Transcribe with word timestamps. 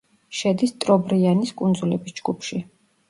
შედის 0.37 0.71
ტრობრიანის 0.85 1.53
კუნძულების 1.63 2.17
ჯგუფში. 2.21 2.63